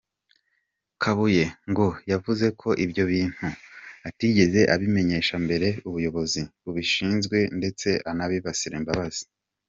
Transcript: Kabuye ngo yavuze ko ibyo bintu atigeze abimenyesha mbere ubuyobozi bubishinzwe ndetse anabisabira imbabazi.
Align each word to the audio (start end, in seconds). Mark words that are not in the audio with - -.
Kabuye 1.01 1.45
ngo 1.69 1.87
yavuze 2.11 2.45
ko 2.61 2.69
ibyo 2.85 3.03
bintu 3.11 3.45
atigeze 4.09 4.61
abimenyesha 4.73 5.35
mbere 5.45 5.67
ubuyobozi 5.87 6.41
bubishinzwe 6.63 7.37
ndetse 7.59 7.89
anabisabira 8.09 8.75
imbabazi. 8.81 9.23